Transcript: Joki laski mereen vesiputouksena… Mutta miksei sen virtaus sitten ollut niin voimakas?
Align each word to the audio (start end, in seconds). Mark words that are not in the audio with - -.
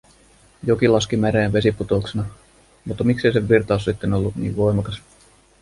Joki 0.63 0.87
laski 0.87 1.17
mereen 1.17 1.53
vesiputouksena… 1.53 2.25
Mutta 2.85 3.03
miksei 3.03 3.31
sen 3.33 3.49
virtaus 3.49 3.85
sitten 3.85 4.13
ollut 4.13 4.35
niin 4.35 4.55
voimakas? 4.55 5.01